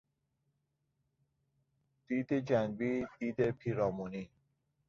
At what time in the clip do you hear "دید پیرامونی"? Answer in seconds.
3.19-4.29